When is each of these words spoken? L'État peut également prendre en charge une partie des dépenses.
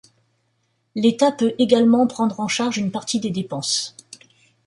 L'État 0.95 1.31
peut 1.31 1.53
également 1.59 2.07
prendre 2.07 2.39
en 2.39 2.47
charge 2.47 2.79
une 2.79 2.89
partie 2.89 3.19
des 3.19 3.29
dépenses. 3.29 3.95